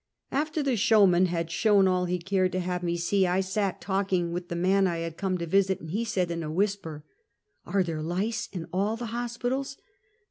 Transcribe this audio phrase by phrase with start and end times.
[0.31, 4.33] After the showman had shown all he cared to have me see, I sat talking
[4.33, 7.05] with the man I had come to vis it, and he said, in a whisper:"
[7.67, 9.77] Are tliere lice in all the hospitals?"